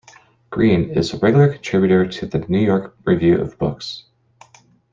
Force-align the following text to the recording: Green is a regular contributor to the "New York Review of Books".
Green 0.49 0.89
is 0.97 1.13
a 1.13 1.19
regular 1.19 1.53
contributor 1.53 2.07
to 2.07 2.25
the 2.25 2.39
"New 2.49 2.57
York 2.65 2.97
Review 3.05 3.39
of 3.39 3.59
Books". 3.59 4.05